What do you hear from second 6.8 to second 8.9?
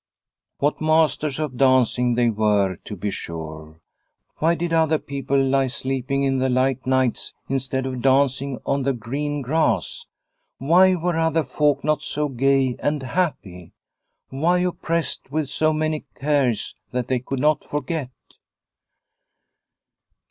nights instead of dancing on